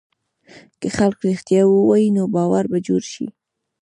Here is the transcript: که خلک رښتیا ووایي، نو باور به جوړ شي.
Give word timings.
که 0.79 0.87
خلک 0.97 1.17
رښتیا 1.27 1.61
ووایي، 1.67 2.09
نو 2.17 2.23
باور 2.35 2.63
به 2.71 2.79
جوړ 2.87 3.01
شي. 3.11 3.25